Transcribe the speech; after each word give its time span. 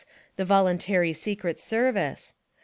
the 0.35 0.43
VOLUNTARY 0.45 1.13
SECRET 1.13 1.59
SERVICE! 1.59 2.33